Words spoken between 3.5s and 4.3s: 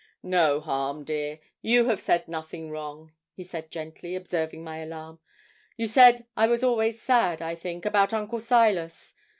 gently,